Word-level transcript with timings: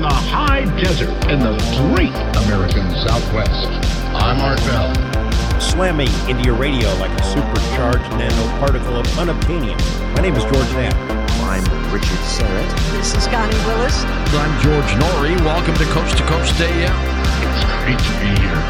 from 0.00 0.08
the 0.08 0.14
high 0.14 0.64
desert 0.80 1.10
in 1.28 1.40
the 1.40 1.52
great 1.92 2.14
American 2.44 2.88
Southwest. 3.04 3.68
I'm 4.16 4.40
Art 4.40 4.58
Bell. 4.60 5.60
Slamming 5.60 6.08
into 6.26 6.42
your 6.42 6.54
radio 6.54 6.88
like 6.94 7.10
a 7.20 7.24
supercharged 7.24 8.10
nanoparticle 8.12 8.98
of 8.98 9.06
unobtainium. 9.20 9.78
My 10.14 10.22
name 10.22 10.34
is 10.36 10.44
George 10.44 10.70
Knapp. 10.72 10.94
I'm 11.42 11.62
Richard 11.92 12.16
Syrett. 12.24 12.92
This 12.92 13.14
is 13.14 13.26
Connie 13.26 13.54
Willis. 13.66 14.04
I'm 14.04 14.62
George 14.62 14.90
Noory. 15.02 15.38
Welcome 15.44 15.74
to 15.74 15.84
Coast 15.86 16.16
to 16.16 16.24
Coast 16.24 16.56
Day 16.56 16.86
AM. 16.86 16.96
It's 17.44 17.64
great 17.84 17.98
to 17.98 18.12
be 18.20 18.40
here. 18.40 18.60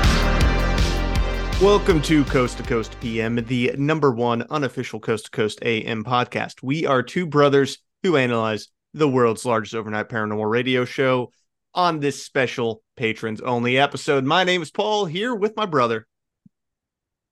Welcome 1.62 2.02
to 2.02 2.24
Coast 2.24 2.56
to 2.56 2.64
Coast 2.64 2.96
PM, 3.00 3.36
the 3.36 3.72
number 3.78 4.10
one 4.10 4.42
unofficial 4.50 4.98
Coast 4.98 5.26
to 5.26 5.30
Coast 5.30 5.60
AM 5.62 6.02
podcast. 6.02 6.64
We 6.64 6.86
are 6.86 7.04
two 7.04 7.26
brothers 7.26 7.78
who 8.02 8.16
analyze 8.16 8.66
the 8.94 9.08
world's 9.08 9.44
largest 9.44 9.74
overnight 9.74 10.08
paranormal 10.08 10.50
radio 10.50 10.84
show 10.84 11.32
on 11.74 12.00
this 12.00 12.24
special 12.24 12.82
patrons 12.96 13.40
only 13.40 13.78
episode. 13.78 14.24
My 14.24 14.44
name 14.44 14.62
is 14.62 14.70
Paul, 14.70 15.04
here 15.04 15.34
with 15.34 15.56
my 15.56 15.66
brother. 15.66 16.06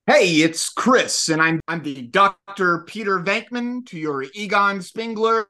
Hey, 0.07 0.37
it's 0.37 0.71
Chris, 0.71 1.29
and 1.29 1.43
I'm 1.43 1.61
I'm 1.69 1.83
the 1.83 2.03
Dr. 2.03 2.85
Peter 2.87 3.19
Venkman 3.21 3.85
to 3.87 3.99
your 3.99 4.25
Egon 4.35 4.81
Spengler, 4.81 5.49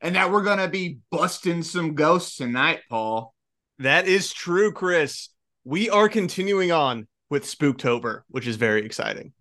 and 0.00 0.16
that 0.16 0.32
we're 0.32 0.44
gonna 0.44 0.68
be 0.68 1.00
busting 1.10 1.62
some 1.62 1.94
ghosts 1.94 2.36
tonight, 2.36 2.80
Paul. 2.88 3.34
That 3.78 4.08
is 4.08 4.32
true, 4.32 4.72
Chris. 4.72 5.28
We 5.64 5.90
are 5.90 6.08
continuing 6.08 6.72
on 6.72 7.06
with 7.28 7.44
Spooktober, 7.44 8.22
which 8.28 8.46
is 8.46 8.56
very 8.56 8.86
exciting. 8.86 9.34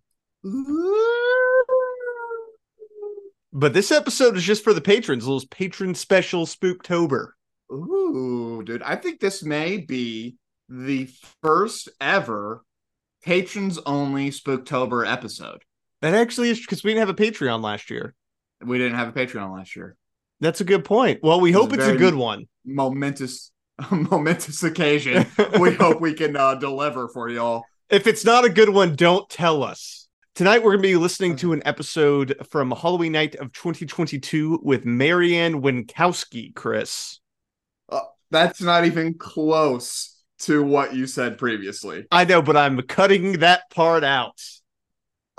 But 3.53 3.73
this 3.73 3.91
episode 3.91 4.35
is 4.35 4.43
just 4.43 4.63
for 4.63 4.73
the 4.73 4.81
patrons, 4.81 5.25
a 5.25 5.31
little 5.31 5.47
patron 5.49 5.95
special 5.95 6.45
Spooktober. 6.45 7.29
Ooh, 7.71 8.61
dude, 8.65 8.81
I 8.81 8.95
think 8.95 9.19
this 9.19 9.43
may 9.43 9.77
be 9.77 10.37
the 10.69 11.09
first 11.41 11.89
ever 12.01 12.63
patrons 13.23 13.79
only 13.85 14.29
Spooktober 14.31 15.09
episode. 15.09 15.63
That 16.01 16.13
actually 16.13 16.49
is 16.49 16.59
because 16.59 16.83
we 16.83 16.91
didn't 16.91 17.07
have 17.07 17.17
a 17.17 17.21
Patreon 17.21 17.63
last 17.63 17.89
year. 17.89 18.13
We 18.63 18.77
didn't 18.77 18.97
have 18.97 19.09
a 19.09 19.11
Patreon 19.11 19.53
last 19.53 19.75
year. 19.75 19.95
That's 20.39 20.61
a 20.61 20.65
good 20.65 20.85
point. 20.85 21.19
Well, 21.23 21.41
we 21.41 21.51
hope 21.51 21.71
was 21.71 21.79
it's 21.79 21.87
a 21.87 21.97
good 21.97 22.15
one. 22.15 22.45
Momentous, 22.65 23.51
momentous 23.91 24.63
occasion. 24.63 25.25
we 25.59 25.73
hope 25.73 25.99
we 25.99 26.13
can 26.13 26.35
uh, 26.35 26.55
deliver 26.55 27.07
for 27.07 27.29
y'all. 27.29 27.63
If 27.89 28.05
it's 28.05 28.25
not 28.25 28.45
a 28.45 28.49
good 28.49 28.69
one, 28.69 28.95
don't 28.95 29.27
tell 29.29 29.63
us. 29.63 30.06
Tonight, 30.37 30.59
we're 30.59 30.73
going 30.73 30.83
to 30.83 30.87
be 30.89 30.95
listening 30.95 31.31
mm-hmm. 31.31 31.47
to 31.47 31.53
an 31.53 31.63
episode 31.65 32.35
from 32.51 32.69
Halloween 32.69 33.13
night 33.13 33.33
of 33.37 33.51
2022 33.53 34.59
with 34.61 34.85
Mary 34.85 35.35
Ann 35.35 35.63
Winkowski, 35.63 36.53
Chris. 36.53 37.19
Uh, 37.89 38.01
that's 38.29 38.61
not 38.61 38.85
even 38.85 39.15
close 39.15 40.15
to 40.41 40.61
what 40.61 40.93
you 40.93 41.07
said 41.07 41.39
previously. 41.39 42.05
I 42.11 42.25
know, 42.25 42.43
but 42.43 42.55
I'm 42.55 42.79
cutting 42.83 43.39
that 43.39 43.67
part 43.71 44.03
out. 44.03 44.39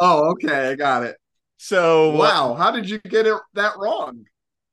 Oh, 0.00 0.32
okay, 0.32 0.70
I 0.70 0.74
got 0.74 1.04
it. 1.04 1.14
So, 1.58 2.16
Wow, 2.16 2.54
how 2.54 2.72
did 2.72 2.90
you 2.90 2.98
get 2.98 3.24
it 3.28 3.36
that 3.54 3.74
wrong? 3.78 4.24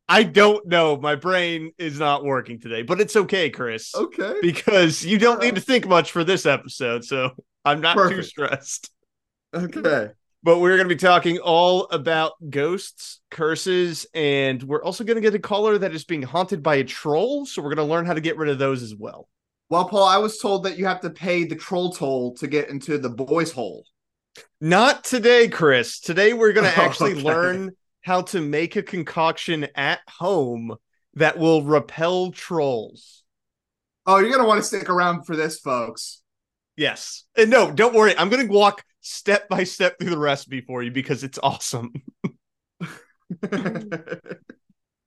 I 0.09 0.23
don't 0.23 0.65
know. 0.65 0.97
My 0.97 1.13
brain 1.13 1.71
is 1.77 1.99
not 1.99 2.23
working 2.23 2.59
today, 2.59 2.81
but 2.81 2.99
it's 2.99 3.15
okay, 3.15 3.51
Chris, 3.51 3.93
Okay. 3.93 4.33
because 4.41 5.05
you 5.05 5.19
don't 5.19 5.39
need 5.39 5.53
to 5.53 5.61
think 5.61 5.87
much 5.87 6.11
for 6.11 6.23
this 6.23 6.47
episode. 6.47 7.05
So, 7.05 7.29
I'm 7.63 7.81
not 7.81 7.95
too 8.09 8.23
stressed. 8.23 8.89
Okay. 9.55 10.11
But 10.43 10.59
we're 10.59 10.77
going 10.77 10.87
to 10.87 10.95
be 10.95 10.99
talking 10.99 11.39
all 11.39 11.85
about 11.85 12.33
ghosts, 12.49 13.21
curses, 13.31 14.05
and 14.13 14.61
we're 14.61 14.83
also 14.83 15.03
going 15.03 15.15
to 15.15 15.21
get 15.21 15.33
a 15.33 15.39
caller 15.39 15.77
that 15.77 15.95
is 15.95 16.03
being 16.03 16.21
haunted 16.21 16.61
by 16.61 16.75
a 16.75 16.83
troll. 16.83 17.45
So 17.45 17.61
we're 17.61 17.73
going 17.73 17.87
to 17.87 17.91
learn 17.91 18.05
how 18.05 18.13
to 18.13 18.21
get 18.21 18.37
rid 18.37 18.49
of 18.49 18.59
those 18.59 18.83
as 18.83 18.93
well. 18.93 19.27
Well, 19.69 19.89
Paul, 19.89 20.03
I 20.03 20.17
was 20.17 20.37
told 20.37 20.63
that 20.65 20.77
you 20.77 20.85
have 20.85 21.01
to 21.01 21.09
pay 21.09 21.45
the 21.45 21.55
troll 21.55 21.91
toll 21.91 22.35
to 22.35 22.47
get 22.47 22.69
into 22.69 22.99
the 22.99 23.09
boys' 23.09 23.51
hole. 23.51 23.85
Not 24.61 25.03
today, 25.03 25.47
Chris. 25.47 25.99
Today 25.99 26.33
we're 26.33 26.53
going 26.53 26.71
to 26.71 26.79
actually 26.79 27.13
okay. 27.13 27.21
learn 27.23 27.71
how 28.01 28.21
to 28.21 28.39
make 28.39 28.75
a 28.75 28.83
concoction 28.83 29.67
at 29.73 30.01
home 30.07 30.75
that 31.15 31.39
will 31.39 31.63
repel 31.63 32.31
trolls. 32.31 33.23
Oh, 34.05 34.19
you're 34.19 34.29
gonna 34.29 34.47
want 34.47 34.61
to 34.61 34.67
stick 34.67 34.89
around 34.89 35.23
for 35.23 35.35
this, 35.35 35.59
folks. 35.59 36.21
Yes. 36.77 37.23
And 37.37 37.49
no, 37.49 37.71
don't 37.71 37.95
worry. 37.95 38.17
I'm 38.17 38.29
going 38.29 38.45
to 38.45 38.51
walk 38.51 38.83
step 39.01 39.47
by 39.47 39.63
step 39.63 39.97
through 39.99 40.09
the 40.09 40.17
recipe 40.17 40.61
for 40.61 40.83
you 40.83 40.91
because 40.91 41.23
it's 41.23 41.39
awesome. 41.41 41.93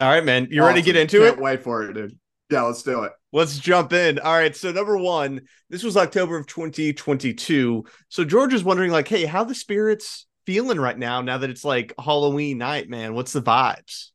All 0.01 0.09
right, 0.09 0.25
man. 0.25 0.49
You 0.51 0.65
ready 0.65 0.81
to 0.81 0.85
get 0.85 0.97
into 0.97 1.21
Can't 1.21 1.37
it? 1.37 1.43
Wait 1.43 1.63
for 1.63 1.83
it, 1.85 1.95
dude. 1.95 2.19
Yeah, 2.51 2.63
let's 2.63 2.83
do 2.83 3.03
it. 3.03 3.13
Let's 3.33 3.59
jump 3.59 3.93
in. 3.93 4.19
All 4.19 4.35
right. 4.35 4.57
So 4.57 4.73
number 4.73 4.97
one, 4.97 5.43
this 5.69 5.83
was 5.83 5.97
October 5.97 6.39
of 6.39 6.47
2022. 6.47 7.85
So 8.09 8.25
George 8.25 8.55
is 8.55 8.65
wondering, 8.65 8.91
like, 8.91 9.09
hey, 9.09 9.27
how 9.27 9.45
the 9.45 9.55
spirits 9.55 10.27
feeling 10.47 10.81
right 10.81 10.97
now? 10.97 11.21
Now 11.21 11.39
that 11.39 11.51
it's 11.51 11.65
like 11.65 11.93
Halloween 11.99 12.59
night, 12.59 12.89
man. 12.89 13.13
What's 13.13 13.33
the 13.33 13.43
vibes? 13.43 14.11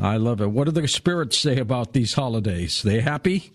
I 0.00 0.16
love 0.16 0.40
it. 0.40 0.50
What 0.50 0.64
do 0.64 0.72
the 0.72 0.88
spirits 0.88 1.38
say 1.38 1.58
about 1.58 1.92
these 1.92 2.14
holidays? 2.14 2.82
They 2.82 3.00
happy? 3.00 3.52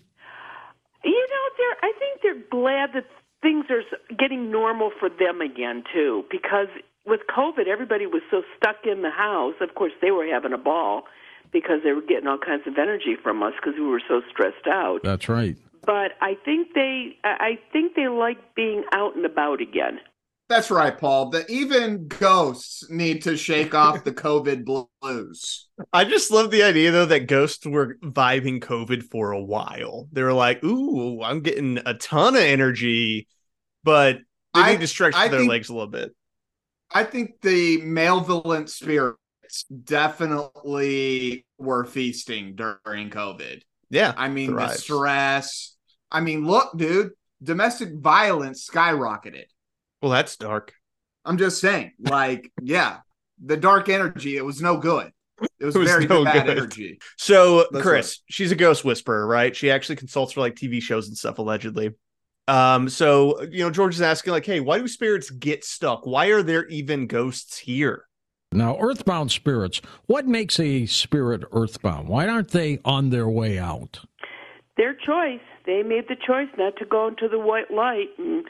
You 1.04 1.26
know, 1.28 1.44
they're. 1.58 1.76
I 1.82 1.92
think 1.98 2.22
they're 2.22 2.44
glad 2.50 2.90
that 2.94 3.04
things 3.42 3.66
are 3.70 3.80
s- 3.80 4.16
getting 4.18 4.50
normal 4.50 4.90
for 4.98 5.08
them 5.08 5.40
again 5.40 5.84
too, 5.92 6.24
because 6.30 6.68
with 7.06 7.20
COVID, 7.28 7.66
everybody 7.66 8.06
was 8.06 8.22
so 8.30 8.42
stuck 8.56 8.86
in 8.86 9.02
the 9.02 9.10
house. 9.10 9.54
Of 9.60 9.74
course, 9.74 9.92
they 10.00 10.10
were 10.12 10.26
having 10.26 10.52
a 10.52 10.58
ball 10.58 11.04
because 11.52 11.80
they 11.84 11.92
were 11.92 12.00
getting 12.00 12.28
all 12.28 12.38
kinds 12.38 12.66
of 12.66 12.78
energy 12.78 13.16
from 13.22 13.42
us 13.42 13.52
because 13.56 13.74
we 13.78 13.86
were 13.86 14.02
so 14.06 14.22
stressed 14.30 14.66
out. 14.68 15.00
That's 15.02 15.28
right. 15.28 15.56
But 15.84 16.12
I 16.20 16.36
think 16.44 16.74
they. 16.74 17.16
I 17.24 17.58
think 17.72 17.96
they 17.96 18.06
like 18.06 18.54
being 18.54 18.84
out 18.92 19.16
and 19.16 19.26
about 19.26 19.60
again. 19.60 19.98
That's 20.52 20.70
right, 20.70 20.98
Paul. 20.98 21.30
The 21.30 21.50
even 21.50 22.08
ghosts 22.08 22.90
need 22.90 23.22
to 23.22 23.38
shake 23.38 23.74
off 23.74 24.04
the 24.04 24.12
COVID 24.26 24.66
blues. 25.00 25.68
I 25.94 26.04
just 26.04 26.30
love 26.30 26.50
the 26.50 26.62
idea 26.62 26.90
though 26.90 27.06
that 27.06 27.26
ghosts 27.26 27.64
were 27.64 27.96
vibing 28.02 28.60
COVID 28.60 29.04
for 29.04 29.32
a 29.32 29.42
while. 29.42 30.08
They 30.12 30.22
were 30.22 30.34
like, 30.34 30.62
"Ooh, 30.62 31.22
I'm 31.22 31.40
getting 31.40 31.78
a 31.86 31.94
ton 31.94 32.34
of 32.36 32.42
energy," 32.42 33.28
but 33.82 34.16
they 34.52 34.60
I- 34.60 34.72
need 34.72 34.80
to 34.80 34.86
stretch 34.86 35.14
I 35.14 35.28
their 35.28 35.38
think- 35.38 35.48
legs 35.50 35.70
a 35.70 35.72
little 35.72 35.88
bit. 35.88 36.14
I 36.92 37.04
think 37.04 37.40
the 37.40 37.78
malevolent 37.78 38.68
spirits 38.68 39.16
definitely 39.84 41.46
were 41.56 41.86
feasting 41.86 42.56
during 42.56 43.08
COVID. 43.08 43.62
Yeah, 43.88 44.12
I 44.18 44.28
mean, 44.28 44.54
the 44.54 44.68
stress. 44.68 45.76
I 46.10 46.20
mean, 46.20 46.46
look, 46.46 46.76
dude, 46.76 47.12
domestic 47.42 47.94
violence 47.94 48.68
skyrocketed. 48.68 49.44
Well, 50.02 50.10
that's 50.10 50.36
dark. 50.36 50.74
I'm 51.24 51.38
just 51.38 51.60
saying, 51.60 51.92
like, 52.00 52.50
yeah, 52.62 52.98
the 53.42 53.56
dark 53.56 53.88
energy, 53.88 54.36
it 54.36 54.44
was 54.44 54.60
no 54.60 54.76
good. 54.76 55.12
It 55.58 55.64
was, 55.64 55.74
It 55.74 55.78
was 55.78 55.88
very 55.90 56.06
no 56.06 56.24
bad 56.24 56.46
good. 56.46 56.58
energy. 56.58 56.98
So, 57.16 57.66
That's 57.72 57.82
Chris, 57.82 58.20
she's 58.28 58.52
a 58.52 58.56
ghost 58.56 58.84
whisperer, 58.84 59.26
right? 59.26 59.54
She 59.56 59.70
actually 59.70 59.96
consults 59.96 60.32
for 60.32 60.40
like 60.40 60.54
TV 60.54 60.80
shows 60.82 61.08
and 61.08 61.16
stuff, 61.16 61.38
allegedly. 61.38 61.92
Um, 62.48 62.88
so 62.88 63.40
you 63.42 63.62
know, 63.64 63.70
George 63.70 63.94
is 63.94 64.02
asking, 64.02 64.32
like, 64.32 64.44
hey, 64.44 64.60
why 64.60 64.78
do 64.78 64.88
spirits 64.88 65.30
get 65.30 65.64
stuck? 65.64 66.06
Why 66.06 66.26
are 66.26 66.42
there 66.42 66.66
even 66.66 67.06
ghosts 67.06 67.58
here? 67.58 68.06
Now, 68.52 68.76
earthbound 68.78 69.30
spirits, 69.32 69.80
what 70.06 70.26
makes 70.26 70.60
a 70.60 70.84
spirit 70.86 71.42
earthbound? 71.52 72.08
Why 72.08 72.28
aren't 72.28 72.50
they 72.50 72.80
on 72.84 73.10
their 73.10 73.28
way 73.28 73.58
out? 73.58 74.00
Their 74.76 74.92
choice. 74.94 75.40
They 75.64 75.82
made 75.82 76.08
the 76.08 76.16
choice 76.16 76.48
not 76.58 76.76
to 76.78 76.84
go 76.84 77.08
into 77.08 77.28
the 77.28 77.38
white 77.38 77.70
light. 77.70 78.08
And 78.18 78.44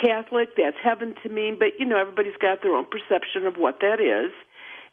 Catholic, 0.00 0.50
that's 0.56 0.76
heaven 0.82 1.14
to 1.22 1.28
me. 1.28 1.54
But 1.58 1.78
you 1.78 1.86
know, 1.86 1.98
everybody's 1.98 2.36
got 2.40 2.62
their 2.62 2.74
own 2.74 2.86
perception 2.86 3.46
of 3.46 3.54
what 3.56 3.80
that 3.80 4.00
is. 4.00 4.32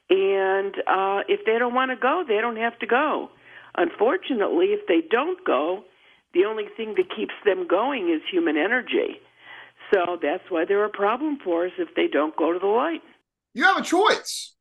And 0.10 0.76
uh, 0.88 1.24
if 1.28 1.46
they 1.46 1.58
don't 1.58 1.74
want 1.74 1.92
to 1.92 1.98
go, 1.98 2.24
they 2.28 2.42
don't 2.42 2.58
have 2.58 2.78
to 2.80 2.88
go. 2.88 3.30
Unfortunately, 3.76 4.68
if 4.68 4.86
they 4.88 5.02
don't 5.10 5.44
go, 5.46 5.84
the 6.34 6.46
only 6.46 6.66
thing 6.76 6.96
that 6.98 7.16
keeps 7.16 7.34
them 7.46 7.68
going 7.68 8.10
is 8.10 8.22
human 8.30 8.58
energy. 8.58 9.20
So 9.94 10.18
that's 10.22 10.44
why 10.50 10.66
they're 10.66 10.86
a 10.86 10.90
problem 10.90 11.38
for 11.44 11.66
us 11.66 11.72
if 11.78 11.90
they 11.96 12.08
don't 12.08 12.36
go 12.36 12.54
to 12.54 12.60
the 12.60 12.68
light. 12.68 13.02
You 13.54 13.64
have 13.64 13.78
a 13.78 13.84
choice. 13.84 14.54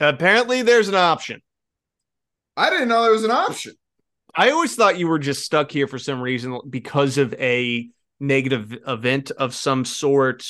Apparently, 0.00 0.62
there's 0.62 0.88
an 0.88 0.94
option. 0.94 1.40
I 2.56 2.70
didn't 2.70 2.88
know 2.88 3.02
there 3.02 3.12
was 3.12 3.24
an 3.24 3.30
option. 3.30 3.74
I 4.36 4.50
always 4.50 4.74
thought 4.74 4.98
you 4.98 5.08
were 5.08 5.18
just 5.18 5.44
stuck 5.44 5.70
here 5.70 5.86
for 5.86 5.98
some 5.98 6.20
reason 6.20 6.60
because 6.68 7.18
of 7.18 7.34
a 7.34 7.88
negative 8.26 8.76
event 8.86 9.30
of 9.32 9.54
some 9.54 9.84
sort, 9.84 10.42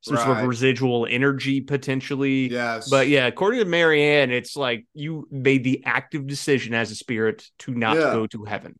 some 0.00 0.16
sort 0.16 0.38
of 0.38 0.46
residual 0.46 1.06
energy 1.08 1.60
potentially. 1.60 2.48
Yes. 2.50 2.88
But 2.90 3.08
yeah, 3.08 3.26
according 3.26 3.60
to 3.60 3.66
Mary 3.66 4.02
Ann, 4.02 4.30
it's 4.30 4.56
like 4.56 4.86
you 4.94 5.28
made 5.30 5.64
the 5.64 5.82
active 5.84 6.26
decision 6.26 6.74
as 6.74 6.90
a 6.90 6.94
spirit 6.94 7.48
to 7.60 7.72
not 7.74 7.96
Yeah. 7.96 8.12
go 8.12 8.26
to 8.28 8.44
heaven. 8.44 8.78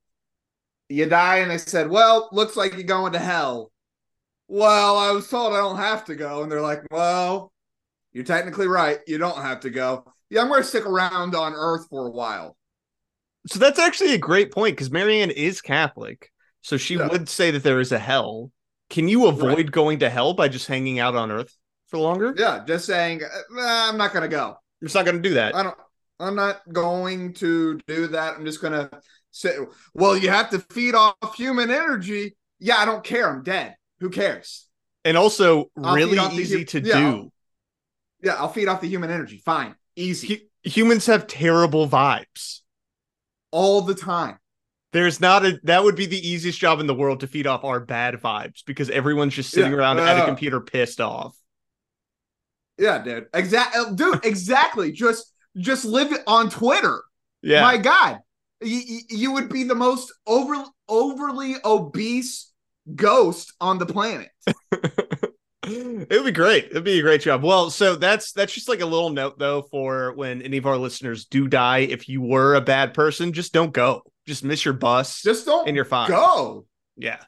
you 0.88 1.06
die, 1.06 1.38
and 1.38 1.50
they 1.50 1.58
said, 1.58 1.88
Well, 1.88 2.28
looks 2.32 2.56
like 2.56 2.74
you're 2.74 2.82
going 2.82 3.12
to 3.12 3.18
hell. 3.18 3.70
Well, 4.48 4.98
I 4.98 5.10
was 5.12 5.28
told 5.28 5.54
I 5.54 5.58
don't 5.58 5.76
have 5.78 6.04
to 6.06 6.14
go. 6.14 6.42
And 6.42 6.52
they're 6.52 6.60
like, 6.60 6.82
Well, 6.90 7.52
you're 8.12 8.24
technically 8.24 8.66
right. 8.66 8.98
You 9.06 9.16
don't 9.18 9.40
have 9.40 9.60
to 9.60 9.70
go. 9.70 10.04
Yeah, 10.28 10.42
I'm 10.42 10.48
going 10.48 10.60
to 10.62 10.68
stick 10.68 10.84
around 10.86 11.34
on 11.34 11.54
Earth 11.54 11.86
for 11.88 12.06
a 12.06 12.10
while. 12.10 12.56
So 13.46 13.58
that's 13.58 13.78
actually 13.78 14.12
a 14.14 14.18
great 14.18 14.52
point 14.52 14.76
because 14.76 14.90
Mary 14.90 15.20
Ann 15.22 15.30
is 15.30 15.60
Catholic. 15.62 16.30
So 16.62 16.76
she 16.76 16.94
Yeah. 16.96 17.08
would 17.08 17.28
say 17.28 17.50
that 17.50 17.62
there 17.62 17.80
is 17.80 17.92
a 17.92 17.98
hell. 17.98 18.50
Can 18.90 19.08
you 19.08 19.26
avoid 19.26 19.72
going 19.72 19.98
to 20.00 20.10
hell 20.10 20.34
by 20.34 20.48
just 20.48 20.66
hanging 20.66 20.98
out 20.98 21.14
on 21.14 21.30
earth 21.30 21.56
for 21.88 21.98
longer? 21.98 22.34
Yeah, 22.36 22.64
just 22.66 22.86
saying, 22.86 23.22
uh, 23.24 23.28
I'm 23.58 23.96
not 23.98 24.12
gonna 24.12 24.28
go. 24.28 24.50
I'm 24.80 24.86
just 24.86 24.94
not 24.94 25.04
going 25.04 25.22
to 25.22 25.28
do 25.28 25.34
that. 25.34 25.54
I 25.54 25.62
don't. 25.62 25.76
I'm 26.20 26.36
not 26.36 26.60
going 26.72 27.32
to 27.34 27.78
do 27.86 28.06
that. 28.08 28.36
I'm 28.36 28.44
just 28.44 28.60
gonna 28.62 28.90
say, 29.30 29.56
well, 29.94 30.16
you 30.16 30.28
have 30.30 30.50
to 30.50 30.58
feed 30.60 30.94
off 30.94 31.16
human 31.36 31.70
energy. 31.70 32.36
Yeah, 32.60 32.76
I 32.76 32.84
don't 32.84 33.02
care. 33.02 33.28
I'm 33.28 33.42
dead. 33.42 33.76
Who 34.00 34.10
cares? 34.10 34.68
And 35.04 35.16
also, 35.16 35.70
I'll 35.82 35.94
really 35.96 36.16
the 36.16 36.30
easy 36.32 36.64
to 36.66 36.80
yeah, 36.80 36.98
do. 37.00 37.32
Yeah, 38.22 38.34
I'll 38.34 38.52
feed 38.52 38.68
off 38.68 38.80
the 38.80 38.88
human 38.88 39.10
energy. 39.10 39.38
Fine, 39.38 39.74
easy, 39.96 40.48
Hu- 40.64 40.70
humans 40.70 41.06
have 41.06 41.26
terrible 41.26 41.88
vibes. 41.88 42.60
all 43.50 43.82
the 43.82 43.94
time. 43.94 44.38
There's 44.92 45.20
not 45.20 45.44
a 45.44 45.58
that 45.64 45.82
would 45.84 45.96
be 45.96 46.06
the 46.06 46.26
easiest 46.28 46.58
job 46.58 46.78
in 46.80 46.86
the 46.86 46.94
world 46.94 47.20
to 47.20 47.26
feed 47.26 47.46
off 47.46 47.64
our 47.64 47.80
bad 47.80 48.14
vibes 48.16 48.62
because 48.66 48.90
everyone's 48.90 49.34
just 49.34 49.50
sitting 49.50 49.72
Yeah. 49.72 49.78
around 49.78 49.98
at 50.00 50.18
a 50.18 50.22
uh, 50.22 50.26
computer 50.26 50.60
pissed 50.60 51.00
off. 51.00 51.36
Yeah, 52.78 53.02
dude. 53.02 53.26
Exactly, 53.32 53.80
uh, 53.80 53.90
dude. 53.92 54.20
Exactly. 54.24 54.92
just, 54.92 55.32
just 55.56 55.84
live 55.84 56.12
it 56.12 56.22
on 56.26 56.50
Twitter. 56.50 57.02
Yeah. 57.42 57.62
My 57.62 57.76
God, 57.76 58.18
you, 58.60 59.00
you 59.08 59.32
would 59.32 59.48
be 59.48 59.64
the 59.64 59.74
most 59.74 60.12
over 60.26 60.64
overly 60.88 61.56
obese 61.64 62.50
ghost 62.94 63.52
on 63.60 63.78
the 63.78 63.86
planet. 63.86 64.28
it 65.64 66.08
would 66.10 66.24
be 66.24 66.32
great. 66.32 66.66
It'd 66.66 66.84
be 66.84 66.98
a 66.98 67.02
great 67.02 67.20
job. 67.22 67.42
Well, 67.42 67.70
so 67.70 67.96
that's 67.96 68.32
that's 68.32 68.52
just 68.52 68.68
like 68.68 68.80
a 68.80 68.86
little 68.86 69.10
note 69.10 69.38
though 69.38 69.62
for 69.62 70.12
when 70.14 70.42
any 70.42 70.56
of 70.56 70.66
our 70.66 70.76
listeners 70.76 71.24
do 71.26 71.48
die. 71.48 71.78
If 71.78 72.08
you 72.08 72.20
were 72.20 72.54
a 72.54 72.60
bad 72.60 72.94
person, 72.94 73.32
just 73.32 73.52
don't 73.52 73.72
go. 73.72 74.02
Just 74.26 74.44
miss 74.44 74.64
your 74.64 74.74
bus. 74.74 75.22
Just 75.22 75.46
don't 75.46 75.66
and 75.66 75.76
you're 75.76 75.84
fine. 75.84 76.08
go. 76.08 76.66
Yeah. 76.96 77.20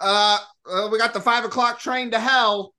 Uh, 0.00 0.38
uh, 0.68 0.88
we 0.90 0.98
got 0.98 1.14
the 1.14 1.20
five 1.20 1.44
o'clock 1.44 1.78
train 1.78 2.10
to 2.10 2.18
hell. 2.20 2.74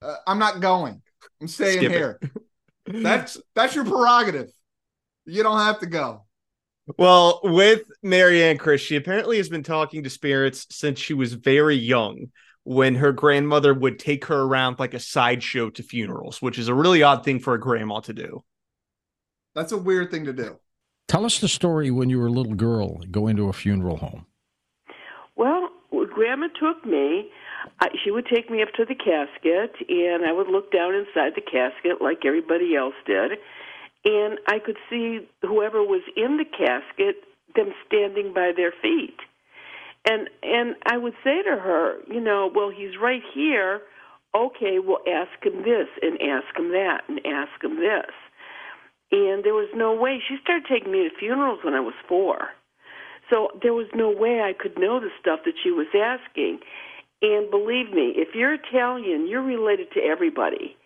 Uh, 0.00 0.16
I'm 0.26 0.38
not 0.38 0.60
going. 0.60 1.02
I'm 1.40 1.48
staying 1.48 1.78
Skip 1.78 1.92
here. 1.92 2.20
That's 2.86 3.40
that's 3.54 3.76
your 3.76 3.84
prerogative. 3.84 4.50
You 5.24 5.44
don't 5.44 5.58
have 5.58 5.78
to 5.80 5.86
go. 5.86 6.24
Well, 6.98 7.40
with 7.44 7.82
Mary 8.02 8.42
Ann 8.42 8.58
Chris, 8.58 8.80
she 8.80 8.96
apparently 8.96 9.36
has 9.36 9.48
been 9.48 9.62
talking 9.62 10.02
to 10.02 10.10
spirits 10.10 10.66
since 10.70 10.98
she 10.98 11.14
was 11.14 11.34
very 11.34 11.76
young 11.76 12.32
when 12.64 12.96
her 12.96 13.12
grandmother 13.12 13.72
would 13.72 13.98
take 13.98 14.24
her 14.26 14.40
around 14.42 14.78
like 14.78 14.94
a 14.94 15.00
sideshow 15.00 15.70
to 15.70 15.82
funerals, 15.82 16.42
which 16.42 16.58
is 16.58 16.68
a 16.68 16.74
really 16.74 17.02
odd 17.02 17.24
thing 17.24 17.38
for 17.38 17.54
a 17.54 17.60
grandma 17.60 18.00
to 18.00 18.12
do. 18.12 18.42
That's 19.54 19.72
a 19.72 19.78
weird 19.78 20.10
thing 20.10 20.24
to 20.24 20.32
do. 20.32 20.58
Tell 21.08 21.24
us 21.26 21.38
the 21.38 21.48
story 21.48 21.90
when 21.90 22.08
you 22.10 22.18
were 22.18 22.26
a 22.26 22.32
little 22.32 22.54
girl 22.54 22.98
going 23.10 23.36
to 23.36 23.48
a 23.48 23.52
funeral 23.52 23.96
home. 23.96 24.26
Well, 25.36 25.68
Grandma 26.14 26.48
took 26.58 26.84
me. 26.86 27.30
She 28.02 28.10
would 28.10 28.26
take 28.26 28.50
me 28.50 28.62
up 28.62 28.72
to 28.76 28.84
the 28.84 28.94
casket, 28.94 29.76
and 29.88 30.24
I 30.24 30.32
would 30.32 30.48
look 30.48 30.72
down 30.72 30.94
inside 30.94 31.32
the 31.34 31.42
casket 31.42 32.00
like 32.00 32.24
everybody 32.24 32.74
else 32.74 32.94
did, 33.06 33.32
and 34.04 34.38
I 34.48 34.58
could 34.58 34.78
see 34.90 35.28
whoever 35.42 35.82
was 35.82 36.02
in 36.16 36.38
the 36.38 36.44
casket, 36.44 37.22
them 37.54 37.72
standing 37.86 38.32
by 38.32 38.52
their 38.56 38.72
feet, 38.82 39.16
and 40.04 40.28
and 40.42 40.74
I 40.86 40.96
would 40.96 41.14
say 41.22 41.42
to 41.42 41.56
her, 41.56 41.98
you 42.08 42.20
know, 42.20 42.50
well, 42.52 42.70
he's 42.70 42.96
right 43.00 43.22
here. 43.34 43.82
Okay, 44.34 44.78
well, 44.78 45.00
ask 45.06 45.44
him 45.44 45.62
this, 45.62 45.88
and 46.00 46.20
ask 46.22 46.56
him 46.58 46.70
that, 46.70 47.02
and 47.08 47.20
ask 47.26 47.62
him 47.62 47.76
this. 47.76 48.10
And 49.12 49.44
there 49.44 49.54
was 49.54 49.68
no 49.74 49.94
way. 49.94 50.20
She 50.26 50.36
started 50.42 50.64
taking 50.66 50.90
me 50.90 51.06
to 51.08 51.10
funerals 51.18 51.60
when 51.62 51.74
I 51.74 51.80
was 51.80 51.94
four. 52.08 52.48
So 53.30 53.48
there 53.62 53.74
was 53.74 53.86
no 53.94 54.10
way 54.10 54.40
I 54.40 54.52
could 54.52 54.78
know 54.78 55.00
the 55.00 55.10
stuff 55.20 55.40
that 55.44 55.54
she 55.62 55.70
was 55.70 55.86
asking. 55.94 56.60
And 57.20 57.50
believe 57.50 57.92
me, 57.92 58.14
if 58.16 58.34
you're 58.34 58.54
Italian, 58.54 59.28
you're 59.28 59.42
related 59.42 59.92
to 59.92 60.00
everybody. 60.00 60.76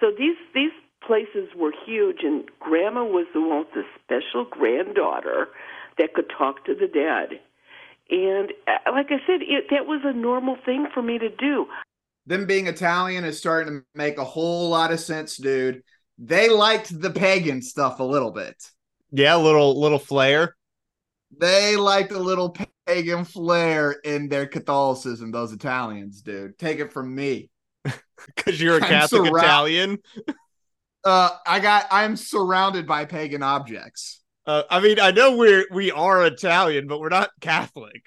So 0.00 0.10
these 0.10 0.36
these 0.54 0.72
places 1.06 1.48
were 1.56 1.72
huge, 1.86 2.18
and 2.22 2.44
Grandma 2.60 3.04
was 3.04 3.26
the 3.32 3.40
one 3.40 3.60
with 3.60 3.72
the 3.72 3.84
special 4.02 4.44
granddaughter 4.44 5.48
that 5.98 6.12
could 6.14 6.30
talk 6.36 6.64
to 6.66 6.74
the 6.74 6.88
dead. 6.88 7.40
And 8.10 8.52
uh, 8.68 8.92
like 8.92 9.06
I 9.10 9.18
said, 9.26 9.40
it, 9.42 9.66
that 9.70 9.86
was 9.86 10.02
a 10.04 10.12
normal 10.12 10.56
thing 10.64 10.86
for 10.92 11.02
me 11.02 11.18
to 11.18 11.28
do. 11.28 11.66
Them 12.26 12.46
being 12.46 12.66
Italian 12.66 13.24
is 13.24 13.38
starting 13.38 13.80
to 13.80 13.84
make 13.94 14.18
a 14.18 14.24
whole 14.24 14.68
lot 14.68 14.92
of 14.92 15.00
sense, 15.00 15.36
dude. 15.36 15.82
They 16.18 16.48
liked 16.48 16.98
the 17.00 17.10
pagan 17.10 17.60
stuff 17.62 18.00
a 18.00 18.04
little 18.04 18.30
bit. 18.30 18.56
Yeah, 19.10 19.36
little 19.36 19.78
little 19.80 19.98
flair. 19.98 20.56
They 21.38 21.76
liked 21.76 22.12
a 22.12 22.18
little 22.18 22.56
pagan 22.86 23.24
flair 23.24 23.92
in 23.92 24.28
their 24.28 24.46
Catholicism, 24.46 25.30
those 25.30 25.52
Italians, 25.52 26.22
dude. 26.22 26.58
Take 26.58 26.78
it 26.78 26.92
from 26.92 27.14
me. 27.14 27.50
Because 28.34 28.60
you're 28.60 28.78
a 28.78 28.80
Catholic 28.80 29.30
surra- 29.30 29.42
Italian. 29.42 29.98
Uh, 31.04 31.30
I 31.46 31.60
got 31.60 31.86
I'm 31.90 32.16
surrounded 32.16 32.86
by 32.86 33.04
pagan 33.04 33.42
objects. 33.42 34.22
Uh, 34.46 34.62
I 34.70 34.80
mean, 34.80 34.98
I 34.98 35.10
know 35.10 35.36
we're 35.36 35.66
we 35.70 35.92
are 35.92 36.24
Italian, 36.24 36.86
but 36.88 36.98
we're 36.98 37.10
not 37.10 37.30
Catholic. 37.40 38.02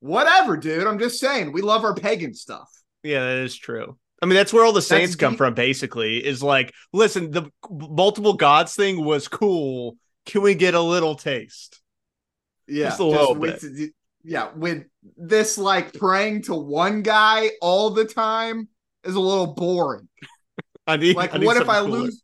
Whatever, 0.00 0.56
dude. 0.56 0.86
I'm 0.86 0.98
just 0.98 1.20
saying, 1.20 1.52
we 1.52 1.62
love 1.62 1.84
our 1.84 1.94
pagan 1.94 2.32
stuff. 2.32 2.70
Yeah, 3.02 3.20
that 3.20 3.38
is 3.38 3.54
true. 3.54 3.98
I 4.22 4.26
mean, 4.26 4.34
that's 4.34 4.52
where 4.52 4.64
all 4.64 4.72
the 4.72 4.82
saints 4.82 5.14
come 5.14 5.32
deep. 5.32 5.38
from. 5.38 5.54
Basically, 5.54 6.24
is 6.24 6.42
like, 6.42 6.72
listen, 6.92 7.30
the 7.30 7.50
multiple 7.70 8.34
gods 8.34 8.74
thing 8.74 9.04
was 9.04 9.28
cool. 9.28 9.96
Can 10.24 10.42
we 10.42 10.54
get 10.54 10.74
a 10.74 10.80
little 10.80 11.14
taste? 11.14 11.80
Yeah, 12.66 12.86
Just 12.86 13.00
a 13.00 13.04
little 13.04 13.34
with, 13.34 13.64
yeah, 14.24 14.50
with 14.56 14.84
this 15.16 15.56
like 15.56 15.92
praying 15.92 16.42
to 16.42 16.54
one 16.54 17.02
guy 17.02 17.50
all 17.60 17.90
the 17.90 18.04
time 18.04 18.68
is 19.04 19.14
a 19.14 19.20
little 19.20 19.54
boring. 19.54 20.08
I 20.86 20.96
need. 20.96 21.16
Like, 21.16 21.34
I 21.34 21.38
need 21.38 21.46
what 21.46 21.56
if 21.56 21.68
I 21.68 21.80
cooler. 21.80 21.98
lose? 22.00 22.22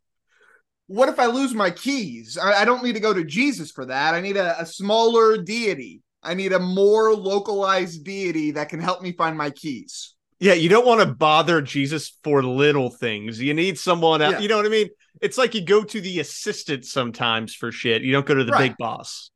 What 0.87 1.09
if 1.09 1.19
I 1.19 1.27
lose 1.27 1.53
my 1.53 1.69
keys? 1.69 2.37
I, 2.37 2.61
I 2.61 2.65
don't 2.65 2.83
need 2.83 2.93
to 2.93 2.99
go 2.99 3.13
to 3.13 3.23
Jesus 3.23 3.71
for 3.71 3.85
that. 3.85 4.13
I 4.13 4.19
need 4.19 4.35
a, 4.35 4.59
a 4.59 4.65
smaller 4.65 5.37
deity. 5.37 6.01
I 6.21 6.33
need 6.33 6.53
a 6.53 6.59
more 6.59 7.13
localized 7.13 8.03
deity 8.03 8.51
that 8.51 8.69
can 8.69 8.79
help 8.79 9.01
me 9.01 9.11
find 9.11 9.37
my 9.37 9.49
keys. 9.49 10.12
Yeah, 10.43 10.55
you 10.55 10.67
don't 10.67 10.85
want 10.85 10.99
to 10.99 11.05
bother 11.07 11.61
Jesus 11.61 12.17
for 12.21 12.43
little 12.43 12.89
things. 12.89 13.39
You 13.39 13.53
need 13.53 13.79
someone 13.79 14.21
else. 14.21 14.33
Yeah. 14.33 14.39
You 14.39 14.49
know 14.49 14.57
what 14.57 14.65
I 14.65 14.69
mean? 14.69 14.89
It's 15.21 15.37
like 15.37 15.55
you 15.55 15.63
go 15.63 15.85
to 15.85 16.01
the 16.01 16.19
assistant 16.19 16.83
sometimes 16.83 17.55
for 17.55 17.71
shit. 17.71 18.01
You 18.01 18.11
don't 18.11 18.25
go 18.25 18.35
to 18.35 18.43
the 18.43 18.51
Right. 18.51 18.71
big 18.71 18.77
boss. 18.77 19.31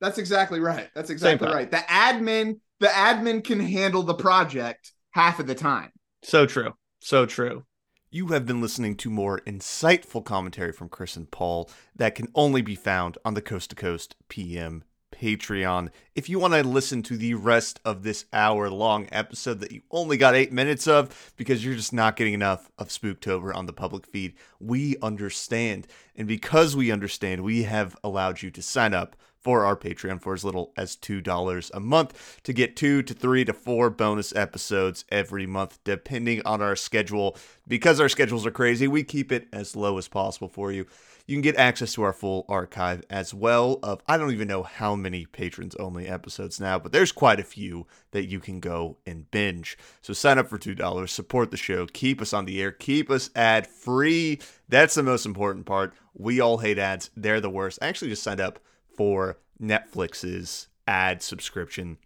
That's 0.00 0.16
exactly 0.16 0.58
right. 0.58 0.88
That's 0.94 1.10
exactly 1.10 1.48
right. 1.48 1.70
The 1.70 1.76
admin, 1.76 2.60
the 2.80 2.86
admin 2.86 3.44
can 3.44 3.60
handle 3.60 4.04
the 4.04 4.14
project 4.14 4.92
half 5.10 5.38
of 5.38 5.46
the 5.46 5.54
time. 5.54 5.90
So 6.24 6.46
true. 6.46 6.72
So 7.00 7.26
true. 7.26 7.66
You 8.10 8.28
have 8.28 8.46
been 8.46 8.62
listening 8.62 8.96
to 8.96 9.10
more 9.10 9.40
insightful 9.40 10.24
commentary 10.24 10.72
from 10.72 10.88
Chris 10.88 11.14
and 11.14 11.30
Paul 11.30 11.70
that 11.94 12.14
can 12.14 12.28
only 12.34 12.62
be 12.62 12.74
found 12.74 13.18
on 13.22 13.34
the 13.34 13.42
Coast 13.42 13.68
to 13.68 13.76
Coast 13.76 14.16
PM 14.30 14.82
Patreon. 15.22 15.90
If 16.16 16.28
you 16.28 16.40
want 16.40 16.54
to 16.54 16.64
listen 16.64 17.00
to 17.04 17.16
the 17.16 17.34
rest 17.34 17.78
of 17.84 18.02
this 18.02 18.24
hour 18.32 18.68
long 18.68 19.06
episode 19.12 19.60
that 19.60 19.70
you 19.70 19.82
only 19.92 20.16
got 20.16 20.34
eight 20.34 20.50
minutes 20.50 20.88
of 20.88 21.32
because 21.36 21.64
you're 21.64 21.76
just 21.76 21.92
not 21.92 22.16
getting 22.16 22.34
enough 22.34 22.72
of 22.76 22.88
Spooktober 22.88 23.54
on 23.54 23.66
the 23.66 23.72
public 23.72 24.04
feed, 24.04 24.34
we 24.58 24.96
understand. 25.00 25.86
And 26.16 26.26
because 26.26 26.74
we 26.74 26.90
understand, 26.90 27.44
we 27.44 27.62
have 27.62 27.96
allowed 28.02 28.42
you 28.42 28.50
to 28.50 28.62
sign 28.62 28.94
up 28.94 29.14
for 29.42 29.64
our 29.64 29.76
Patreon 29.76 30.20
for 30.20 30.34
as 30.34 30.44
little 30.44 30.72
as 30.76 30.96
$2 30.96 31.70
a 31.74 31.80
month 31.80 32.40
to 32.44 32.52
get 32.52 32.76
two 32.76 33.02
to 33.02 33.14
three 33.14 33.44
to 33.44 33.52
four 33.52 33.90
bonus 33.90 34.34
episodes 34.34 35.04
every 35.10 35.46
month, 35.46 35.78
depending 35.84 36.42
on 36.44 36.62
our 36.62 36.76
schedule. 36.76 37.36
Because 37.66 38.00
our 38.00 38.08
schedules 38.08 38.46
are 38.46 38.50
crazy, 38.50 38.88
we 38.88 39.04
keep 39.04 39.32
it 39.32 39.48
as 39.52 39.76
low 39.76 39.98
as 39.98 40.08
possible 40.08 40.48
for 40.48 40.72
you. 40.72 40.86
You 41.26 41.36
can 41.36 41.42
get 41.42 41.56
access 41.56 41.92
to 41.94 42.02
our 42.02 42.12
full 42.12 42.44
archive 42.48 43.04
as 43.08 43.32
well 43.32 43.78
of 43.82 44.02
I 44.08 44.16
don't 44.16 44.32
even 44.32 44.48
know 44.48 44.64
how 44.64 44.96
many 44.96 45.24
patrons 45.24 45.76
only 45.76 46.08
episodes 46.08 46.60
now, 46.60 46.78
but 46.78 46.92
there's 46.92 47.12
quite 47.12 47.38
a 47.38 47.44
few 47.44 47.86
that 48.10 48.28
you 48.28 48.40
can 48.40 48.60
go 48.60 48.96
and 49.06 49.30
binge. 49.30 49.78
So 50.00 50.12
sign 50.12 50.38
up 50.38 50.48
for 50.48 50.58
$2, 50.58 51.08
support 51.08 51.50
the 51.50 51.56
show, 51.56 51.86
keep 51.86 52.20
us 52.20 52.32
on 52.32 52.44
the 52.44 52.60
air, 52.60 52.72
keep 52.72 53.10
us 53.10 53.30
ad 53.36 53.66
free. 53.66 54.40
That's 54.68 54.94
the 54.94 55.02
most 55.02 55.24
important 55.24 55.66
part. 55.66 55.94
We 56.14 56.40
all 56.40 56.58
hate 56.58 56.78
ads. 56.78 57.10
They're 57.16 57.40
the 57.40 57.50
worst. 57.50 57.78
I 57.80 57.88
actually 57.88 58.10
just 58.10 58.22
signed 58.22 58.40
up 58.40 58.58
for 58.96 59.38
Netflix's 59.60 60.68
ad 60.86 61.22
subscription 61.22 61.98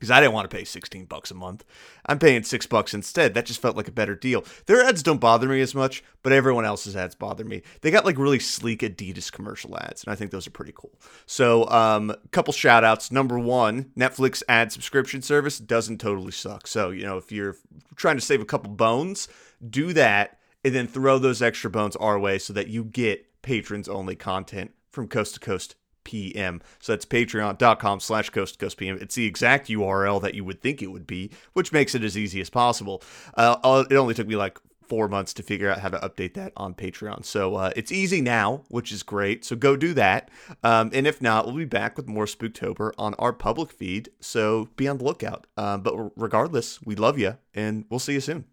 because 0.00 0.10
I 0.10 0.20
didn't 0.20 0.32
want 0.32 0.50
to 0.50 0.56
pay 0.56 0.64
16 0.64 1.04
bucks 1.04 1.30
a 1.30 1.34
month. 1.34 1.62
I'm 2.06 2.18
paying 2.18 2.42
6 2.42 2.66
bucks 2.68 2.94
instead. 2.94 3.34
That 3.34 3.44
just 3.44 3.60
felt 3.60 3.76
like 3.76 3.86
a 3.86 3.92
better 3.92 4.14
deal. 4.14 4.46
Their 4.64 4.82
ads 4.82 5.02
don't 5.02 5.20
bother 5.20 5.46
me 5.46 5.60
as 5.60 5.74
much, 5.74 6.02
but 6.22 6.32
everyone 6.32 6.64
else's 6.64 6.96
ads 6.96 7.14
bother 7.14 7.44
me. 7.44 7.60
They 7.82 7.90
got 7.90 8.06
like 8.06 8.16
really 8.16 8.38
sleek 8.38 8.80
Adidas 8.80 9.30
commercial 9.30 9.76
ads, 9.76 10.02
and 10.02 10.10
I 10.10 10.16
think 10.16 10.30
those 10.30 10.46
are 10.46 10.52
pretty 10.52 10.72
cool. 10.74 10.98
So, 11.26 11.68
um, 11.68 12.10
a 12.10 12.28
couple 12.30 12.54
shout 12.54 12.82
outs. 12.82 13.12
Number 13.12 13.38
one, 13.38 13.90
Netflix 13.96 14.42
ad 14.48 14.72
subscription 14.72 15.20
service 15.20 15.58
doesn't 15.58 15.98
totally 15.98 16.32
suck. 16.32 16.66
So, 16.66 16.90
you 16.90 17.04
know, 17.04 17.18
if 17.18 17.30
you're 17.30 17.56
trying 17.94 18.16
to 18.16 18.22
save 18.22 18.40
a 18.40 18.46
couple 18.46 18.70
bones, 18.70 19.28
do 19.68 19.92
that 19.92 20.38
and 20.64 20.74
then 20.74 20.86
throw 20.86 21.18
those 21.18 21.42
extra 21.42 21.68
bones 21.68 21.96
our 21.96 22.18
way 22.18 22.38
so 22.38 22.54
that 22.54 22.68
you 22.68 22.84
get 22.84 23.42
patrons 23.42 23.88
only 23.88 24.16
content 24.16 24.72
from 24.90 25.08
coast 25.08 25.34
to 25.34 25.40
coast 25.40 25.74
PM. 26.04 26.60
So 26.80 26.92
that's 26.92 27.06
patreon.com 27.06 28.00
slash 28.00 28.30
coast 28.30 28.58
coast 28.58 28.76
PM. 28.76 28.98
It's 29.00 29.14
the 29.14 29.26
exact 29.26 29.68
URL 29.68 30.20
that 30.22 30.34
you 30.34 30.44
would 30.44 30.60
think 30.60 30.82
it 30.82 30.88
would 30.88 31.06
be, 31.06 31.30
which 31.52 31.72
makes 31.72 31.94
it 31.94 32.04
as 32.04 32.16
easy 32.16 32.40
as 32.40 32.50
possible. 32.50 33.02
Uh, 33.34 33.84
it 33.90 33.96
only 33.96 34.14
took 34.14 34.26
me 34.26 34.36
like 34.36 34.58
four 34.90 35.06
months 35.06 35.32
to 35.32 35.42
figure 35.42 35.70
out 35.70 35.78
how 35.78 35.88
to 35.88 35.98
update 35.98 36.34
that 36.34 36.52
on 36.56 36.74
Patreon. 36.74 37.24
So 37.24 37.54
uh, 37.54 37.70
it's 37.76 37.92
easy 37.92 38.20
now, 38.20 38.64
which 38.68 38.90
is 38.90 39.04
great. 39.04 39.44
So 39.44 39.54
go 39.54 39.76
do 39.76 39.94
that. 39.94 40.30
Um, 40.64 40.90
and 40.92 41.06
if 41.06 41.22
not, 41.22 41.46
we'll 41.46 41.54
be 41.54 41.64
back 41.64 41.96
with 41.96 42.08
more 42.08 42.26
Spooktober 42.26 42.90
on 42.98 43.14
our 43.14 43.32
public 43.32 43.70
feed. 43.70 44.08
So 44.18 44.68
be 44.74 44.88
on 44.88 44.98
the 44.98 45.04
lookout. 45.04 45.46
Um, 45.56 45.82
but 45.82 45.94
regardless, 46.16 46.82
we 46.82 46.96
love 46.96 47.18
you 47.18 47.36
and 47.54 47.84
we'll 47.88 48.00
see 48.00 48.14
you 48.14 48.20
soon. 48.20 48.46